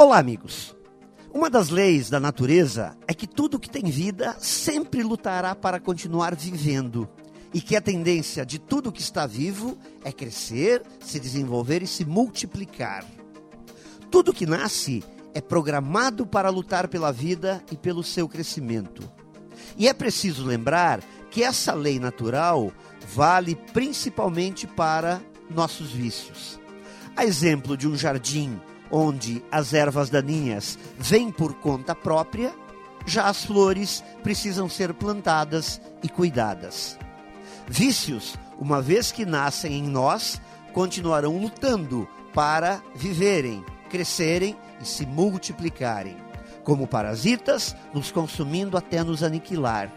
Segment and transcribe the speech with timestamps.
[0.00, 0.76] Olá, amigos.
[1.34, 6.36] Uma das leis da natureza é que tudo que tem vida sempre lutará para continuar
[6.36, 7.08] vivendo.
[7.52, 12.04] E que a tendência de tudo que está vivo é crescer, se desenvolver e se
[12.04, 13.04] multiplicar.
[14.08, 15.02] Tudo que nasce
[15.34, 19.02] é programado para lutar pela vida e pelo seu crescimento.
[19.76, 22.70] E é preciso lembrar que essa lei natural
[23.16, 25.20] vale principalmente para
[25.50, 26.60] nossos vícios.
[27.16, 28.60] A exemplo de um jardim
[28.90, 32.52] onde as ervas daninhas vêm por conta própria,
[33.06, 36.98] já as flores precisam ser plantadas e cuidadas.
[37.66, 40.40] Vícios, uma vez que nascem em nós,
[40.72, 46.16] continuarão lutando para viverem, crescerem e se multiplicarem,
[46.64, 49.92] como parasitas, nos consumindo até nos aniquilar.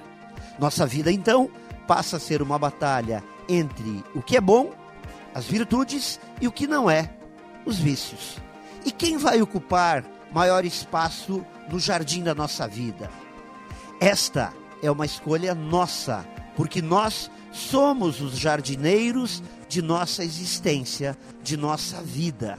[0.58, 1.50] Nossa vida, então,
[1.88, 4.72] passa a ser uma batalha entre o que é bom,
[5.34, 7.10] as virtudes, e o que não é,
[7.66, 8.38] os vícios.
[8.86, 10.04] E quem vai ocupar
[10.34, 13.10] maior espaço no jardim da nossa vida?
[14.00, 22.02] Esta é uma escolha nossa, porque nós somos os jardineiros de nossa existência, de nossa
[22.02, 22.58] vida.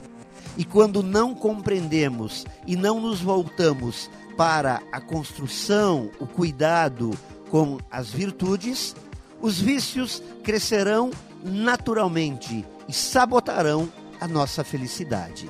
[0.57, 7.11] E quando não compreendemos e não nos voltamos para a construção, o cuidado
[7.49, 8.95] com as virtudes,
[9.41, 11.11] os vícios crescerão
[11.43, 15.49] naturalmente e sabotarão a nossa felicidade.